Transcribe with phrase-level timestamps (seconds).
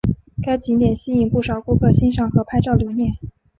[0.41, 3.13] 该景点吸引不少顾客欣赏和拍照留念。